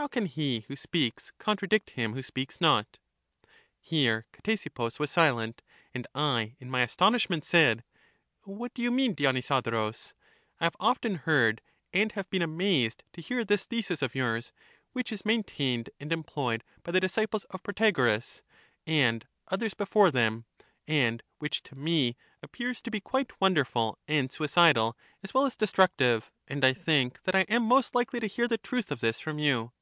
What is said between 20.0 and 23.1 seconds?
them, and which to me appears to be